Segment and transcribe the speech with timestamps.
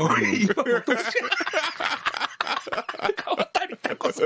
[0.00, 0.98] 今も年
[3.16, 4.22] 変わったりたこそ。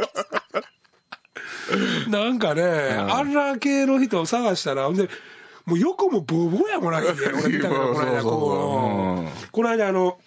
[2.11, 5.09] なんかね、あんな系の人を探したら、ほんで、
[5.67, 7.13] もう横もボーボーやもらえんね
[7.45, 9.53] 俺見たから、この間、こう。
[9.53, 10.19] この間、あの、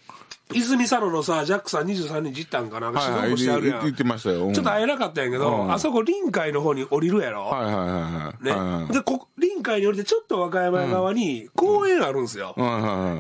[0.54, 3.82] 泉佐野のさ、ジャックさん23日行ったんかな、仕事してあるやん。
[3.84, 4.52] 言ってましたよ。
[4.54, 7.46] ちょっと会えなかったんやけど、あそこ臨海の方に降りるやろ？
[7.46, 8.88] はいはいはい。
[8.88, 8.94] ね。
[8.94, 12.56] で、こ、臨海に降りてちょっと和歌山側に公園あるんですよ。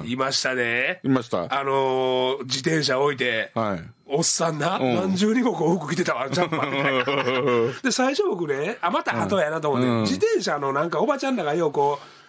[0.06, 1.00] いましたね。
[1.04, 1.48] いました。
[1.50, 3.84] あの、自転車置いて、はい。
[4.14, 7.82] おっさんな、何重にもこう服着てたわ、 ジャンパーみたいな。
[7.82, 12.21] で、最初僕ね、あ、また鳩やなと思って、自転車のなんかおばちゃんらがようこう、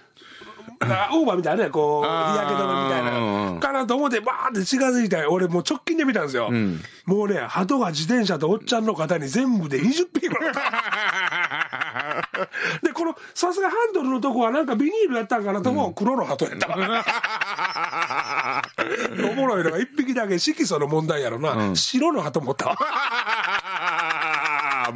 [1.12, 3.12] オーバーみたいなね、こう、日焼け止めみたいな、
[3.60, 6.48] かなと思って、バーって近づいた俺もう直近で見たんですよ。
[6.50, 10.54] うん、もうね、鳩が自転車とおっちゃんの方に全部で20匹ぐらい。
[12.82, 17.04] で、この、さすがハンドルのとこはなんかビニールやったんかなと思う、黒の鳩やったわ。
[19.30, 22.76] おもろいのが一匹だけ色素の問題やろな、うん、白の鳩持ったわ。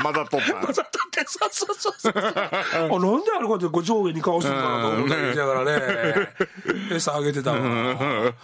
[0.03, 0.55] まだ撮った。
[0.55, 2.13] まだ撮って、そうそうそうそう。
[2.17, 6.29] あ、なんであれこうやって上下に顔するんかなと思ったりしながらね、
[6.93, 8.35] 餌あげてたわ。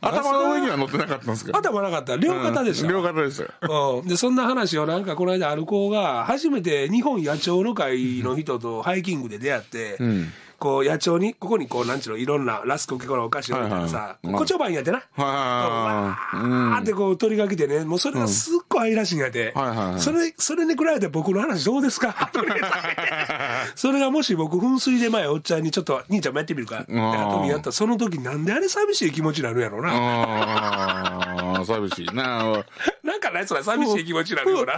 [0.00, 1.58] 頭の上には乗ってなかったんですか？
[1.58, 2.16] 頭なかった。
[2.16, 2.88] 両肩でした。
[2.88, 3.68] 両肩でした。
[3.68, 4.06] うん。
[4.08, 15.02] で、そんな話をなんかこの間アルコーが初めて日本野鳥の会の人とハイキングで出会って、うんこう、野鳥に、ここにこう、なんちゅうの、いろんなラスク結構なお菓子置いたらさ、コチョバンやってな。
[15.18, 19.54] わーってこう、取りかけてね、もうそれがすっごい愛らしいんやて。
[19.98, 22.30] それ、それに比べて僕の話どうですか？
[23.74, 31.64] それがもし僕、噴水で前おっちゃんにちょっと、兄ちゃんもやってみるかって後にやったら、その時なんであれ寂しい気持ちになるやろうな。
[31.66, 32.64] 寂しいな。
[33.02, 34.74] なんかないそれ寂しい気持ちになるよな。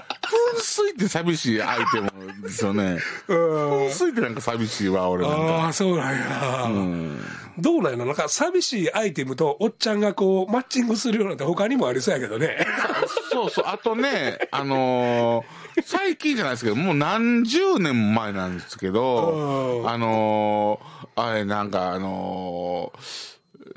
[0.57, 2.11] 噴水って寂しいアイテム
[2.43, 2.99] ですよね。
[3.29, 6.65] 噴水ってなんか寂しいわ、俺ああ、そうなんや。
[6.65, 7.21] うん、
[7.59, 12.59] どうなんやなんか寂しいアイテムとおっちゃんがこう、マッチングするようなって他にもありそうやけどね。
[13.39, 13.65] そうそう。
[13.67, 23.38] あとね、あのー、最近じゃないですけど、もう何十年も前なんですけど、あのー、あれなんかあのー